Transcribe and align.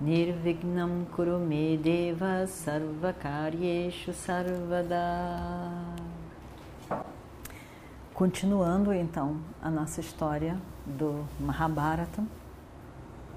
Nirvignam 0.00 1.06
Kurume 1.14 1.78
Deva 1.78 2.48
Sarvakaryeshu 2.48 4.12
Sarvada 4.12 5.70
Continuando 8.12 8.92
então 8.92 9.36
a 9.62 9.70
nossa 9.70 10.00
história 10.00 10.58
do 10.84 11.24
Mahabharata, 11.38 12.24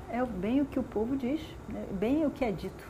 é 0.10 0.24
bem 0.26 0.62
o 0.62 0.66
que 0.66 0.80
o 0.80 0.84
povo 0.84 1.16
diz, 1.16 1.42
né? 1.70 1.86
bem 1.92 2.26
o 2.26 2.32
que 2.32 2.44
é 2.44 2.52
dito. 2.52 2.88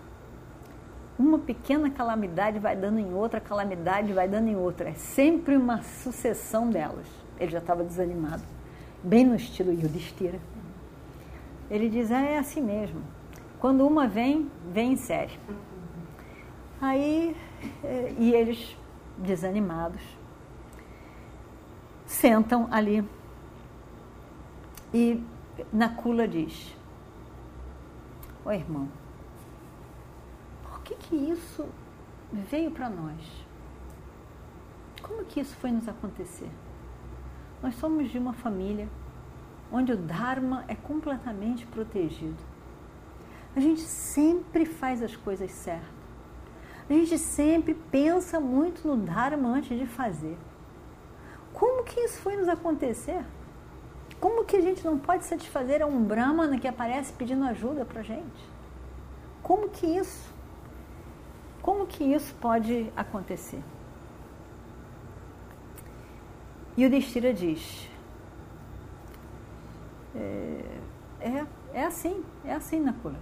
Uma 1.19 1.37
pequena 1.37 1.89
calamidade 1.89 2.59
vai 2.59 2.75
dando 2.75 2.99
em 2.99 3.13
outra, 3.13 3.41
calamidade 3.41 4.13
vai 4.13 4.29
dando 4.29 4.47
em 4.47 4.55
outra. 4.55 4.89
É 4.89 4.93
sempre 4.93 5.57
uma 5.57 5.81
sucessão 5.81 6.69
delas. 6.69 7.07
Ele 7.37 7.51
já 7.51 7.59
estava 7.59 7.83
desanimado, 7.83 8.43
bem 9.03 9.25
no 9.25 9.35
estilo 9.35 9.71
Yudhishthira. 9.71 10.39
Ele 11.69 11.89
diz: 11.89 12.11
ah, 12.11 12.21
é 12.21 12.37
assim 12.37 12.61
mesmo. 12.61 13.16
Quando 13.59 13.85
uma 13.85 14.07
vem, 14.07 14.51
vem 14.71 14.93
em 14.93 14.95
série. 14.95 15.39
Aí, 16.79 17.35
eh, 17.83 18.15
e 18.19 18.33
eles 18.33 18.77
desanimados, 19.17 20.01
sentam 22.05 22.67
ali. 22.71 23.03
E 24.93 25.23
Nakula 25.73 26.27
diz: 26.27 26.75
Ô 28.45 28.49
oh, 28.49 28.51
irmão, 28.51 28.87
por 30.63 30.81
que 30.81 30.95
que 30.95 31.15
isso 31.15 31.65
veio 32.31 32.71
para 32.71 32.89
nós? 32.89 33.45
Como 35.01 35.25
que 35.25 35.39
isso 35.39 35.55
foi 35.57 35.71
nos 35.71 35.87
acontecer? 35.87 36.49
Nós 37.61 37.75
somos 37.75 38.09
de 38.09 38.19
uma 38.19 38.33
família 38.33 38.87
onde 39.71 39.91
o 39.91 39.97
Dharma 39.97 40.63
é 40.67 40.75
completamente 40.75 41.65
protegido. 41.65 42.56
A 43.55 43.59
gente 43.59 43.81
sempre 43.81 44.65
faz 44.65 45.01
as 45.01 45.15
coisas 45.15 45.51
certas. 45.51 45.97
A 46.89 46.93
gente 46.93 47.17
sempre 47.17 47.73
pensa 47.73 48.39
muito 48.39 48.87
no 48.87 48.95
Dharma 48.95 49.49
antes 49.49 49.77
de 49.77 49.85
fazer. 49.85 50.37
Como 51.53 51.83
que 51.83 51.99
isso 51.99 52.19
foi 52.19 52.37
nos 52.37 52.47
acontecer? 52.47 53.25
Como 54.19 54.45
que 54.45 54.55
a 54.55 54.61
gente 54.61 54.85
não 54.85 54.97
pode 54.97 55.25
satisfazer 55.25 55.81
a 55.81 55.85
um 55.85 56.03
Brahmana 56.03 56.57
que 56.57 56.67
aparece 56.67 57.13
pedindo 57.13 57.43
ajuda 57.45 57.83
para 57.83 58.01
gente? 58.01 58.49
Como 59.43 59.69
que 59.69 59.85
isso? 59.85 60.33
Como 61.61 61.85
que 61.85 62.03
isso 62.03 62.33
pode 62.35 62.91
acontecer? 62.95 63.61
E 66.77 66.85
o 66.85 66.89
Destira 66.89 67.33
diz: 67.33 67.89
é, 70.15 70.79
é, 71.19 71.45
é 71.73 71.83
assim, 71.83 72.23
é 72.45 72.53
assim 72.53 72.79
na 72.79 72.93
cura. 72.93 73.19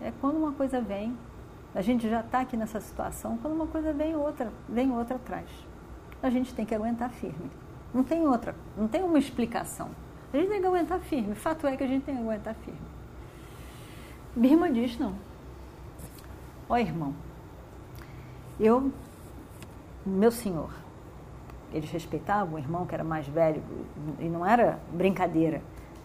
É 0.00 0.12
quando 0.20 0.36
uma 0.36 0.52
coisa 0.52 0.80
vem, 0.80 1.16
a 1.74 1.80
gente 1.80 2.08
já 2.08 2.20
está 2.20 2.40
aqui 2.40 2.56
nessa 2.56 2.80
situação, 2.80 3.38
quando 3.38 3.54
uma 3.54 3.66
coisa 3.66 3.92
vem, 3.92 4.16
outra, 4.16 4.52
vem 4.68 4.90
outra 4.90 5.16
atrás 5.16 5.48
a 6.22 6.30
gente 6.30 6.54
tem 6.54 6.64
que 6.64 6.74
aguentar 6.74 7.10
firme. 7.10 7.50
Não 7.92 8.04
tem 8.04 8.26
outra, 8.26 8.54
não 8.76 8.86
tem 8.86 9.02
uma 9.02 9.18
explicação. 9.18 9.90
A 10.32 10.36
gente 10.36 10.48
tem 10.48 10.60
que 10.60 10.66
aguentar 10.66 11.00
firme. 11.00 11.34
Fato 11.34 11.66
é 11.66 11.76
que 11.76 11.82
a 11.82 11.86
gente 11.86 12.04
tem 12.04 12.14
que 12.14 12.22
aguentar 12.22 12.54
firme. 12.54 12.80
Birma 14.36 14.70
diz 14.70 14.98
não. 14.98 15.14
Ó 16.68 16.76
irmão, 16.78 17.14
eu, 18.60 18.92
meu 20.06 20.30
senhor, 20.30 20.72
eles 21.72 21.90
respeitavam 21.90 22.54
o 22.54 22.58
irmão 22.58 22.86
que 22.86 22.94
era 22.94 23.02
mais 23.02 23.26
velho 23.26 23.60
e 24.20 24.28
não 24.28 24.46
era 24.46 24.78
brincadeira, 24.92 25.62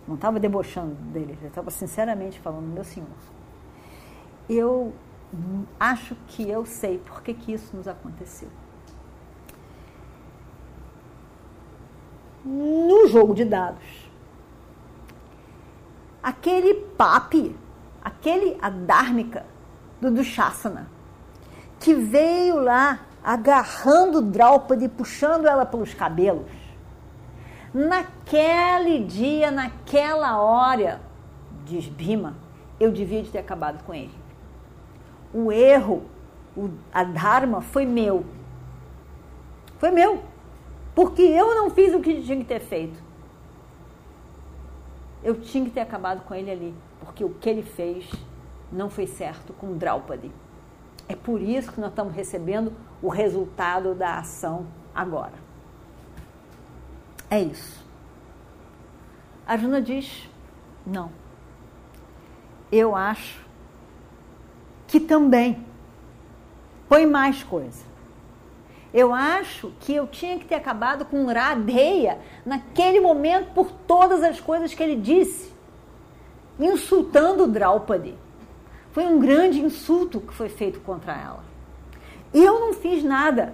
não 0.07 0.16
estava 0.16 0.39
debochando 0.39 0.95
dele, 0.95 1.38
já 1.39 1.50
estava 1.50 1.69
sinceramente 1.69 2.39
falando, 2.39 2.66
meu 2.66 2.83
senhor, 2.83 3.07
eu 4.50 4.94
acho 5.79 6.16
que 6.28 6.50
eu 6.50 6.66
sei 6.66 6.97
por 6.97 7.22
que, 7.22 7.33
que 7.33 7.53
isso 7.53 7.75
nos 7.75 7.88
aconteceu. 7.88 8.50
no 12.45 13.07
jogo 13.07 13.33
de 13.33 13.44
dados. 13.44 13.83
Aquele 16.22 16.75
papi, 16.97 17.56
aquele 18.03 18.57
adármica 18.61 19.45
do 20.00 20.11
Dushasana, 20.11 20.88
que 21.79 21.94
veio 21.94 22.59
lá 22.59 23.00
agarrando 23.23 24.22
Draupadi, 24.22 24.88
puxando 24.88 25.47
ela 25.47 25.66
pelos 25.66 25.94
cabelos. 25.94 26.51
Naquele 27.73 29.03
dia, 29.03 29.51
naquela 29.51 30.39
hora, 30.39 31.01
diz 31.66 31.88
Bhima, 31.88 32.35
eu 32.79 32.91
devia 32.91 33.22
de 33.23 33.31
ter 33.31 33.39
acabado 33.39 33.83
com 33.83 33.94
ele. 33.94 34.13
O 35.34 35.52
erro, 35.52 36.03
o, 36.56 36.69
a 36.94 37.03
Dharma 37.03 37.62
foi 37.62 37.86
meu. 37.86 38.25
Foi 39.78 39.91
meu. 39.91 40.24
Porque 40.94 41.22
eu 41.22 41.53
não 41.56 41.69
fiz 41.69 41.94
o 41.94 42.00
que 42.00 42.22
tinha 42.22 42.38
que 42.38 42.46
ter 42.46 42.59
feito. 42.59 43.03
Eu 45.24 45.41
tinha 45.41 45.66
que 45.66 45.72
ter 45.72 45.81
acabado 45.81 46.22
com 46.22 46.34
ele 46.34 46.50
ali. 46.50 46.75
Porque 47.00 47.24
o 47.24 47.30
que 47.30 47.50
ele 47.50 47.63
fez 47.63 48.09
não 48.72 48.90
foi 48.90 49.06
certo 49.06 49.53
com 49.53 49.78
Draupadi. 49.78 50.31
É 51.08 51.16
por 51.16 51.42
isso 51.42 51.72
que 51.72 51.80
nós 51.80 51.90
estamos 51.90 52.13
recebendo 52.13 52.74
o 53.02 53.09
resultado 53.09 53.94
da 53.94 54.19
ação 54.19 54.66
agora. 54.94 55.34
É 57.30 57.40
isso. 57.40 57.86
A 59.46 59.57
Juna 59.57 59.81
diz: 59.81 60.30
não. 60.86 61.12
Eu 62.72 62.96
acho 62.96 63.44
que 64.88 65.00
também 65.00 65.63
põe 66.88 67.06
mais 67.06 67.44
coisa. 67.44 67.84
Eu 68.94 69.13
acho 69.13 69.73
que 69.81 69.94
eu 69.94 70.07
tinha 70.07 70.40
que 70.40 70.46
ter 70.46 70.56
acabado 70.56 71.03
com 71.03 71.25
Radeia 71.25 72.18
naquele 72.46 73.01
momento 73.01 73.53
por 73.53 73.69
todas 73.69 74.24
as 74.24 74.40
coisas 74.40 74.74
que 74.74 74.81
ele 74.81 74.95
disse, 74.95 75.51
insultando 76.57 77.47
Draupadi. 77.47 78.16
Foi 78.94 79.06
um 79.06 79.19
grande 79.19 79.59
insulto 79.59 80.22
que 80.22 80.34
foi 80.34 80.47
feito 80.47 80.79
contra 80.79 81.13
ela. 81.13 81.44
Eu 82.34 82.59
não 82.62 82.74
fiz 82.74 83.03
nada 83.03 83.53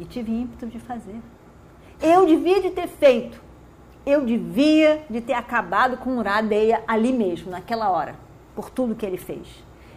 e 0.00 0.04
tive 0.04 0.32
ímpeto 0.32 0.66
de 0.66 0.80
fazer. 0.80 1.20
Eu 2.00 2.26
devia 2.26 2.60
de 2.60 2.70
ter 2.70 2.88
feito. 2.88 3.40
Eu 4.04 4.24
devia 4.24 5.04
de 5.08 5.20
ter 5.20 5.34
acabado 5.34 5.96
com 5.98 6.20
Radeia 6.20 6.82
ali 6.88 7.12
mesmo, 7.12 7.52
naquela 7.52 7.88
hora, 7.90 8.16
por 8.56 8.68
tudo 8.68 8.96
que 8.96 9.06
ele 9.06 9.16
fez. 9.16 9.46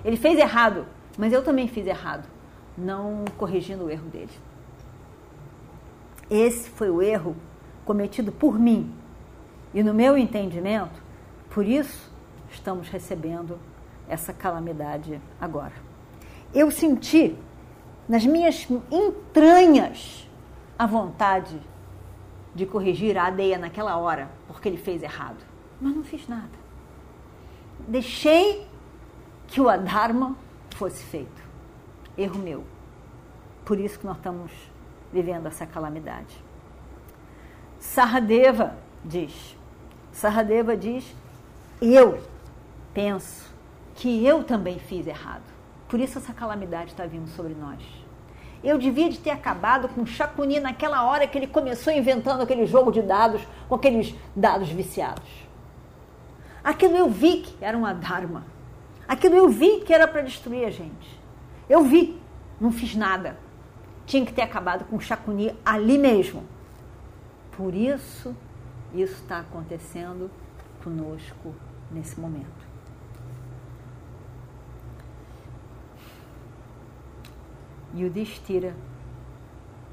Ele 0.05 0.16
fez 0.16 0.39
errado, 0.39 0.85
mas 1.17 1.33
eu 1.33 1.43
também 1.43 1.67
fiz 1.67 1.85
errado 1.85 2.25
não 2.77 3.25
corrigindo 3.38 3.85
o 3.85 3.89
erro 3.89 4.07
dele. 4.09 4.31
Esse 6.29 6.69
foi 6.69 6.89
o 6.89 7.01
erro 7.01 7.35
cometido 7.85 8.31
por 8.31 8.59
mim. 8.59 8.94
E 9.73 9.83
no 9.83 9.94
meu 9.94 10.17
entendimento, 10.17 11.01
por 11.49 11.65
isso 11.65 12.11
estamos 12.51 12.88
recebendo 12.89 13.59
essa 14.07 14.33
calamidade 14.33 15.21
agora. 15.39 15.74
Eu 16.53 16.71
senti 16.71 17.35
nas 18.07 18.25
minhas 18.25 18.68
entranhas 18.91 20.30
a 20.77 20.85
vontade 20.85 21.59
de 22.53 22.65
corrigir 22.65 23.18
a 23.18 23.25
Adeia 23.25 23.57
naquela 23.57 23.97
hora, 23.97 24.30
porque 24.47 24.69
ele 24.69 24.77
fez 24.77 25.03
errado. 25.03 25.44
Mas 25.81 25.95
não 25.95 26.03
fiz 26.03 26.27
nada. 26.27 26.65
Deixei 27.88 28.65
que 29.47 29.62
o 29.62 29.69
Adharma 29.69 30.36
fosse 30.71 31.03
feito 31.03 31.45
erro 32.18 32.39
meu. 32.39 32.63
Por 33.63 33.80
isso 33.80 34.00
que 34.00 34.06
nós 34.06 34.18
estamos 34.18 34.51
vivendo 35.12 35.47
essa 35.47 35.65
calamidade. 35.65 36.44
Saradeva 37.80 38.75
diz, 39.03 39.56
Saradeva 40.12 40.75
diz, 40.75 41.15
eu 41.81 42.19
penso 42.94 43.53
que 43.95 44.25
eu 44.25 44.44
também 44.44 44.80
fiz 44.80 45.07
errado. 45.07 45.44
Por 45.88 46.00
isso 46.00 46.18
essa 46.18 46.33
calamidade 46.33 46.92
está 46.92 47.06
vindo 47.06 47.27
sobre 47.30 47.53
nós. 47.53 47.81
Eu 48.63 48.77
devia 48.80 49.09
de 49.09 49.19
ter 49.19 49.30
acabado 49.30 49.88
com 49.89 50.06
Chacuni 50.06 50.59
naquela 50.59 51.03
hora 51.06 51.27
que 51.27 51.38
ele 51.38 51.47
começou 51.47 51.94
inventando 51.94 52.42
aquele 52.42 52.65
jogo 52.65 52.92
de 52.92 53.01
dados 53.01 53.45
com 53.69 53.75
aqueles 53.75 54.15
dados 54.36 54.69
viciados. 54.69 55.30
Aquilo 56.63 56.97
eu 56.97 57.09
vi 57.09 57.42
que 57.42 57.63
era 57.63 57.77
uma 57.77 57.94
dharma. 57.94 58.44
Aquilo 59.07 59.36
eu 59.36 59.50
vi 59.50 59.81
que 59.81 59.94
era 59.94 60.07
para 60.07 60.22
destruir 60.22 60.66
a 60.66 60.72
gente. 60.72 61.19
Eu 61.69 61.84
vi, 61.84 62.19
não 62.60 62.72
fiz 62.72 62.96
nada. 62.96 63.38
Tinha 64.06 64.25
que 64.25 64.34
ter 64.34 64.42
acabado 64.42 64.86
com 64.86 64.96
o 64.96 65.02
Chacuni 65.02 65.56
ali 65.66 65.98
mesmo. 65.98 66.44
Por 67.56 67.74
isso, 67.74 68.36
isso 68.94 69.13
está 69.13 69.40
acontecendo 69.40 70.30
conosco 70.84 71.54
nesse 71.92 72.19
momento. 72.19 72.66
E 77.94 78.04
o 78.06 78.10
Destira 78.10 78.75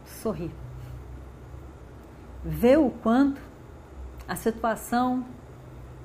sorri. 0.04 0.50
Vê 2.44 2.76
o 2.76 2.90
quanto 2.90 3.40
a 4.26 4.34
situação 4.34 5.24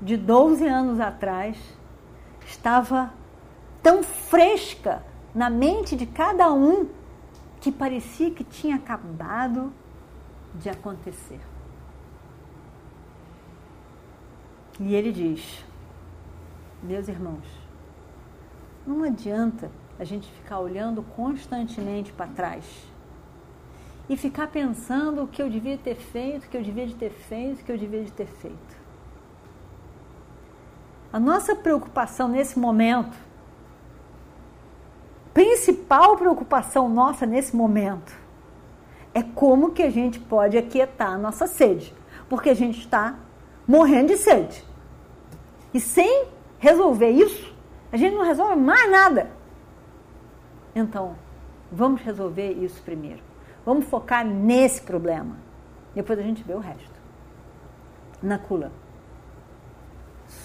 de 0.02 0.16
12 0.16 0.68
anos 0.68 1.00
atrás 1.00 1.58
estava 2.48 3.14
tão 3.84 4.02
fresca 4.02 5.04
na 5.36 5.50
mente 5.50 5.96
de 5.96 6.06
cada 6.06 6.52
um 6.52 6.90
que 7.60 7.72
parecia 7.72 8.32
que 8.32 8.44
tinha 8.44 8.76
acabado 8.76 9.72
de 10.56 10.70
acontecer. 10.70 11.40
E 14.80 14.96
ele 14.96 15.12
diz: 15.12 15.64
Meus 16.82 17.08
irmãos, 17.08 17.46
não 18.86 19.04
adianta 19.04 19.70
a 20.00 20.04
gente 20.04 20.32
ficar 20.32 20.60
olhando 20.60 21.04
constantemente 21.04 22.14
para 22.14 22.28
trás 22.28 22.88
e 24.10 24.16
ficar 24.16 24.48
pensando 24.48 25.24
o 25.24 25.28
que 25.28 25.42
eu 25.42 25.50
devia 25.50 25.78
ter 25.78 25.96
feito, 25.96 26.46
o 26.46 26.50
que 26.50 26.56
eu 26.56 26.64
devia 26.64 26.88
de 26.88 26.96
ter 26.96 27.10
feito, 27.10 27.62
o 27.62 27.64
que 27.66 27.72
eu 27.72 27.78
devia 27.78 28.04
de 28.04 28.12
ter 28.12 28.28
feito. 28.28 28.87
A 31.12 31.20
nossa 31.20 31.56
preocupação 31.56 32.28
nesse 32.28 32.60
momento, 32.60 33.18
principal 35.34 36.18
preocupação 36.18 36.90
nossa 36.90 37.26
nesse 37.26 37.56
momento, 37.56 38.14
é 39.14 39.24
como 39.24 39.72
que 39.72 39.84
a 39.84 39.90
gente 39.90 40.20
pode 40.20 40.58
aquietar 40.58 41.14
a 41.14 41.18
nossa 41.18 41.48
sede, 41.48 41.94
porque 42.30 42.50
a 42.50 42.54
gente 42.54 42.80
está 42.80 43.16
morrendo 43.68 44.10
de 44.10 44.18
sede. 44.18 44.64
E 45.74 45.80
sem 45.80 46.26
resolver 46.60 47.10
isso, 47.10 47.56
a 47.92 47.98
gente 47.98 48.16
não 48.16 48.24
resolve 48.24 48.56
mais 48.56 48.90
nada. 48.92 49.30
Então, 50.76 51.16
vamos 51.72 52.02
resolver 52.02 52.52
isso 52.52 52.82
primeiro. 52.84 53.22
Vamos 53.66 53.86
focar 53.86 54.26
nesse 54.26 54.82
problema. 54.82 55.38
Depois 55.96 56.20
a 56.20 56.22
gente 56.22 56.44
vê 56.44 56.54
o 56.54 56.60
resto. 56.60 56.98
Nakula, 58.22 58.72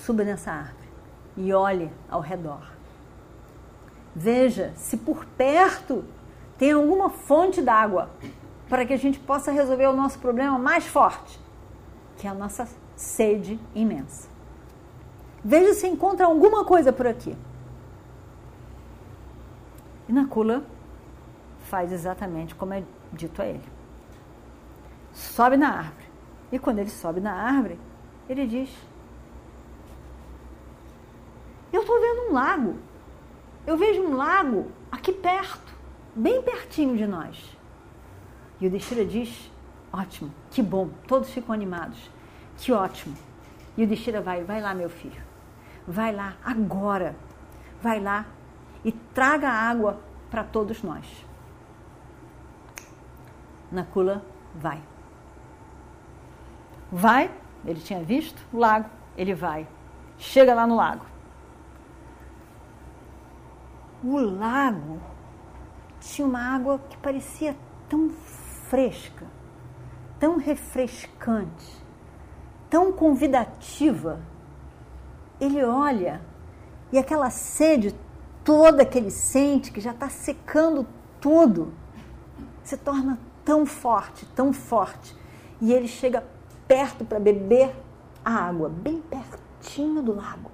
suba 0.04 0.25
nessa 0.25 0.50
árvore 0.50 0.88
e 1.37 1.52
olhe 1.52 1.90
ao 2.10 2.20
redor. 2.20 2.72
Veja 4.14 4.72
se 4.76 4.96
por 4.96 5.25
perto 5.25 6.04
tem 6.58 6.72
alguma 6.72 7.08
fonte 7.08 7.62
d'água 7.62 8.10
para 8.69 8.84
que 8.84 8.93
a 8.93 8.96
gente 8.96 9.19
possa 9.20 9.52
resolver 9.52 9.87
o 9.87 9.96
nosso 9.96 10.19
problema 10.19 10.58
mais 10.58 10.87
forte, 10.87 11.40
que 12.16 12.26
é 12.26 12.31
a 12.31 12.34
nossa 12.34 12.69
sede 12.96 13.58
imensa. 13.75 14.28
Veja 15.44 15.75
se 15.75 15.87
encontra 15.87 16.26
alguma 16.26 16.64
coisa 16.64 16.93
por 16.93 17.06
aqui. 17.06 17.37
E 20.08 20.12
Nakula 20.12 20.64
faz 21.69 21.93
exatamente 21.93 22.54
como 22.54 22.75
é 22.75 22.82
dito 23.12 23.40
a 23.40 23.46
ele. 23.46 23.64
Sobe 25.12 25.56
na 25.56 25.69
árvore. 25.69 26.06
E 26.50 26.58
quando 26.58 26.81
ele 26.81 26.90
sobe 26.90 27.20
na 27.20 27.32
árvore, 27.32 27.78
ele 28.28 28.46
diz: 28.46 28.70
um 32.32 32.34
lago. 32.34 32.76
Eu 33.67 33.76
vejo 33.76 34.02
um 34.02 34.17
lago 34.17 34.73
aqui 34.90 35.12
perto, 35.12 35.73
bem 36.17 36.43
pertinho 36.43 36.96
de 36.96 37.06
nós. 37.06 37.56
E 38.61 38.67
o 38.67 38.70
Destira 38.70 39.05
diz: 39.05 39.50
Ótimo, 39.93 40.32
que 40.50 40.62
bom. 40.62 40.88
Todos 41.06 41.31
ficam 41.31 41.55
animados. 41.55 42.11
Que 42.56 42.73
ótimo. 42.73 43.17
E 43.76 43.84
o 43.84 43.87
Destira 43.87 44.20
vai: 44.20 44.43
Vai 44.43 44.61
lá, 44.61 44.75
meu 44.75 44.88
filho. 44.88 45.23
Vai 45.87 46.12
lá 46.12 46.34
agora. 46.43 47.14
Vai 47.82 48.00
lá 48.00 48.26
e 48.85 48.90
traga 48.93 49.49
água 49.49 50.00
para 50.31 50.43
todos 50.43 50.82
nós. 50.82 51.05
Nakula 53.70 54.25
vai. 54.55 54.81
Vai, 56.90 57.31
ele 57.64 57.81
tinha 57.81 58.02
visto 58.02 58.40
o 58.52 58.58
lago, 58.58 58.88
ele 59.17 59.35
vai. 59.35 59.67
Chega 60.19 60.55
lá 60.55 60.67
no 60.67 60.76
lago. 60.76 61.12
O 64.04 64.19
lago 64.19 65.00
tinha 66.00 66.26
uma 66.26 66.40
água 66.40 66.81
que 66.90 66.96
parecia 66.96 67.56
tão 67.88 68.10
fresca, 68.69 69.26
tão 70.19 70.38
refrescante, 70.38 71.84
tão 72.69 72.93
convidativa. 72.93 74.20
Ele 75.40 75.62
olha 75.62 76.20
e 76.90 76.99
aquela 76.99 77.31
sede 77.31 77.94
toda 78.44 78.84
que 78.84 78.99
ele 78.99 79.10
sente, 79.10 79.70
que 79.70 79.81
já 79.81 79.93
está 79.93 80.08
secando 80.08 80.87
tudo, 81.20 81.72
se 82.64 82.76
torna 82.76 83.19
tão 83.44 83.64
forte, 83.64 84.26
tão 84.34 84.52
forte. 84.52 85.16
E 85.60 85.72
ele 85.72 85.87
chega 85.87 86.25
perto 86.66 87.04
para 87.04 87.20
beber 87.20 87.75
a 88.25 88.32
água, 88.32 88.69
bem 88.69 89.00
pertinho 89.00 90.02
do 90.02 90.14
lago. 90.14 90.50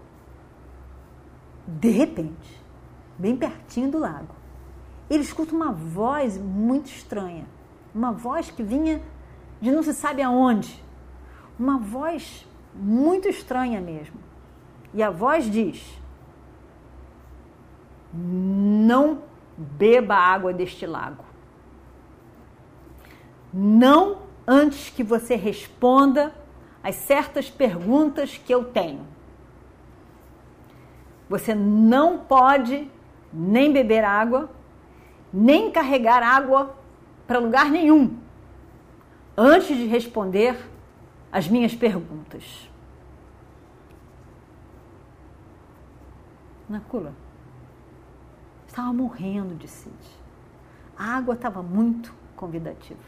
De 1.67 1.91
repente, 1.91 2.62
bem 3.19 3.37
pertinho 3.37 3.91
do 3.91 3.99
lago, 3.99 4.35
ele 5.11 5.23
escuta 5.23 5.55
uma 5.55 5.73
voz 5.73 6.38
muito 6.38 6.87
estranha. 6.87 7.47
Uma 7.94 8.12
voz 8.12 8.50
que 8.50 8.62
vinha 8.62 9.03
de 9.61 9.70
não 9.70 9.82
se 9.82 9.93
sabe 9.93 10.23
aonde. 10.23 10.82
Uma 11.59 11.79
voz 11.79 12.47
muito 12.75 13.29
estranha 13.29 13.81
mesmo. 13.81 14.19
E 14.94 15.03
a 15.03 15.11
voz 15.11 15.50
diz: 15.50 15.82
não 18.12 19.23
beba 19.56 20.14
água 20.14 20.53
deste 20.53 20.87
lago. 20.87 21.25
Não 23.53 24.19
antes 24.47 24.91
que 24.91 25.03
você 25.03 25.35
responda 25.35 26.35
as 26.82 26.94
certas 26.94 27.50
perguntas 27.50 28.38
que 28.38 28.55
eu 28.55 28.64
tenho. 28.64 29.06
Você 31.29 31.55
não 31.55 32.19
pode 32.19 32.91
nem 33.32 33.73
beber 33.73 34.04
água, 34.04 34.50
nem 35.32 35.70
carregar 35.70 36.23
água 36.23 36.75
para 37.26 37.38
lugar 37.38 37.70
nenhum 37.70 38.16
antes 39.37 39.76
de 39.76 39.87
responder 39.87 40.58
as 41.30 41.49
minhas 41.49 41.75
perguntas. 41.75 42.68
Nakula 46.68 47.14
estava 48.66 48.92
morrendo 48.92 49.54
de 49.54 49.68
sede. 49.68 49.97
A 50.97 51.16
água 51.16 51.35
estava 51.35 51.62
muito 51.62 52.12
convidativa. 52.37 53.00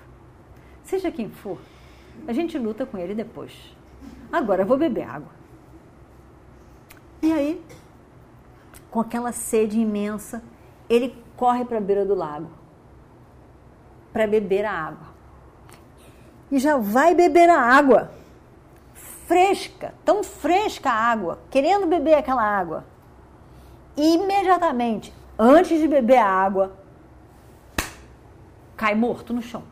Seja 0.82 1.10
quem 1.10 1.28
for, 1.30 1.58
a 2.26 2.32
gente 2.32 2.58
luta 2.58 2.86
com 2.86 2.96
ele 2.96 3.14
depois. 3.14 3.76
Agora 4.32 4.62
eu 4.62 4.66
vou 4.66 4.78
beber 4.78 5.02
água. 5.02 5.30
E 7.22 7.32
aí, 7.32 7.59
com 8.90 9.00
aquela 9.00 9.32
sede 9.32 9.78
imensa, 9.78 10.42
ele 10.88 11.16
corre 11.36 11.64
para 11.64 11.78
a 11.78 11.80
beira 11.80 12.04
do 12.04 12.14
lago 12.14 12.60
para 14.12 14.26
beber 14.26 14.64
a 14.64 14.72
água. 14.72 15.08
E 16.50 16.58
já 16.58 16.76
vai 16.76 17.14
beber 17.14 17.48
a 17.48 17.60
água. 17.60 18.10
Fresca, 19.26 19.94
tão 20.04 20.24
fresca 20.24 20.90
a 20.90 20.94
água, 20.94 21.38
querendo 21.50 21.86
beber 21.86 22.14
aquela 22.14 22.42
água. 22.42 22.84
E 23.96 24.14
imediatamente 24.14 25.14
antes 25.38 25.78
de 25.78 25.86
beber 25.86 26.18
a 26.18 26.26
água, 26.26 26.76
cai 28.76 28.94
morto 28.94 29.32
no 29.32 29.40
chão. 29.40 29.62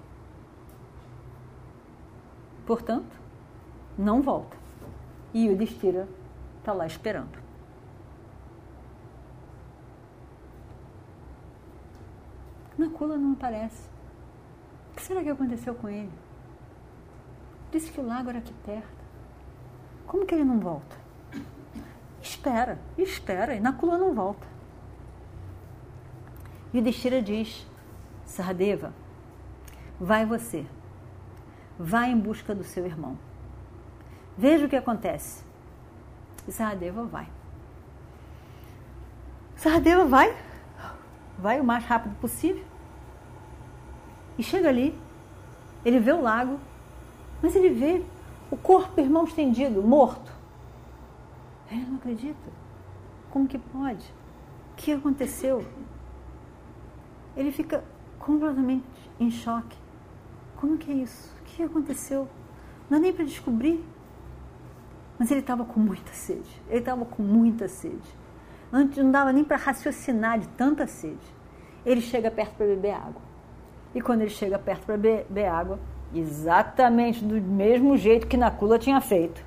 Portanto, 2.64 3.16
não 3.98 4.22
volta. 4.22 4.56
E 5.34 5.48
o 5.48 5.56
Destira 5.56 6.08
está 6.60 6.72
lá 6.72 6.86
esperando. 6.86 7.47
Nakula 12.78 13.16
não 13.16 13.32
aparece. 13.32 13.88
O 14.92 14.96
que 14.96 15.02
será 15.02 15.22
que 15.22 15.28
aconteceu 15.28 15.74
com 15.74 15.88
ele? 15.88 16.12
Disse 17.72 17.90
que 17.90 18.00
o 18.00 18.06
lago 18.06 18.30
era 18.30 18.38
aqui 18.38 18.54
perto. 18.64 18.98
Como 20.06 20.24
que 20.24 20.34
ele 20.34 20.44
não 20.44 20.58
volta? 20.58 20.96
Espera, 22.22 22.78
espera, 22.96 23.54
e 23.54 23.60
Nakula 23.60 23.98
não 23.98 24.14
volta. 24.14 24.46
E 26.72 26.80
Destira 26.80 27.20
diz: 27.20 27.66
Sahadeva, 28.24 28.92
vai 29.98 30.24
você, 30.24 30.66
vai 31.78 32.10
em 32.10 32.18
busca 32.18 32.54
do 32.54 32.64
seu 32.64 32.86
irmão. 32.86 33.18
Veja 34.36 34.66
o 34.66 34.68
que 34.68 34.76
acontece. 34.76 35.42
E 36.46 36.52
Sahadeva 36.52 37.04
vai. 37.04 37.28
Sahadeva 39.56 40.04
vai, 40.04 40.36
vai 41.38 41.60
o 41.60 41.64
mais 41.64 41.84
rápido 41.84 42.14
possível. 42.20 42.67
E 44.38 44.42
chega 44.42 44.68
ali, 44.68 44.98
ele 45.84 45.98
vê 45.98 46.12
o 46.12 46.22
lago, 46.22 46.60
mas 47.42 47.56
ele 47.56 47.70
vê 47.70 48.04
o 48.50 48.56
corpo, 48.56 49.00
irmão 49.00 49.24
estendido, 49.24 49.82
morto. 49.82 50.32
Ele 51.70 51.84
não 51.84 51.96
acredita. 51.96 52.50
Como 53.30 53.46
que 53.46 53.58
pode? 53.58 54.06
O 54.72 54.76
que 54.76 54.92
aconteceu? 54.92 55.64
Ele 57.36 57.52
fica 57.52 57.84
completamente 58.18 58.86
em 59.20 59.30
choque. 59.30 59.76
Como 60.56 60.78
que 60.78 60.90
é 60.90 60.94
isso? 60.94 61.34
O 61.40 61.44
que 61.44 61.62
aconteceu? 61.62 62.28
Não 62.88 62.98
é 62.98 63.00
nem 63.00 63.12
para 63.12 63.24
descobrir. 63.24 63.84
Mas 65.18 65.30
ele 65.30 65.40
estava 65.40 65.64
com 65.64 65.80
muita 65.80 66.12
sede. 66.12 66.62
Ele 66.68 66.78
estava 66.78 67.04
com 67.04 67.22
muita 67.22 67.68
sede. 67.68 68.16
Antes 68.72 69.02
não 69.02 69.10
dava 69.10 69.32
nem 69.32 69.44
para 69.44 69.56
raciocinar 69.56 70.38
de 70.38 70.48
tanta 70.50 70.86
sede. 70.86 71.26
Ele 71.84 72.00
chega 72.00 72.30
perto 72.30 72.54
para 72.54 72.66
beber 72.66 72.92
água. 72.92 73.27
E 73.94 74.00
quando 74.00 74.22
ele 74.22 74.30
chega 74.30 74.58
perto 74.58 74.86
para 74.86 74.96
beber 74.96 75.46
água, 75.46 75.78
exatamente 76.14 77.24
do 77.24 77.40
mesmo 77.40 77.96
jeito 77.96 78.26
que 78.26 78.36
Nakula 78.36 78.78
tinha 78.78 79.00
feito, 79.00 79.42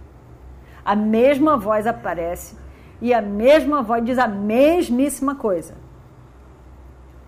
a 0.83 0.95
mesma 0.95 1.57
voz 1.57 1.85
aparece 1.85 2.57
e 3.01 3.13
a 3.13 3.21
mesma 3.21 3.81
voz 3.81 4.03
diz 4.03 4.17
a 4.17 4.27
mesmíssima 4.27 5.35
coisa. 5.35 5.75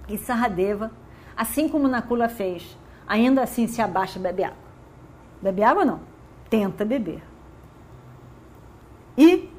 E 0.08 0.18
Saradeva, 0.18 0.92
assim 1.38 1.70
como 1.70 1.88
Nakula 1.88 2.28
fez, 2.28 2.78
ainda 3.08 3.44
assim 3.44 3.68
se 3.68 3.82
abaixa 3.82 4.20
e 4.20 4.22
bebe 4.22 4.44
água. 4.44 4.58
Bebe 5.42 5.64
água 5.64 5.86
não, 5.86 6.00
tenta 6.50 6.84
beber. 6.84 7.22
E 9.18 9.50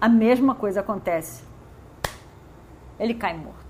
a 0.00 0.08
mesma 0.08 0.54
coisa 0.54 0.80
acontece 0.80 1.50
ele 3.00 3.14
cai 3.14 3.34
morto. 3.34 3.69